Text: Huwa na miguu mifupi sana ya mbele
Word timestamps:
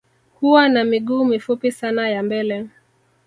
Huwa 0.39 0.69
na 0.69 0.83
miguu 0.83 1.25
mifupi 1.25 1.71
sana 1.71 2.09
ya 2.09 2.23
mbele 2.23 2.67